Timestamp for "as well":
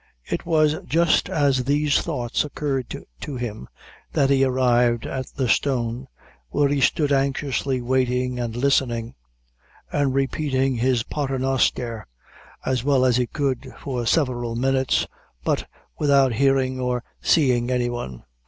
12.65-13.05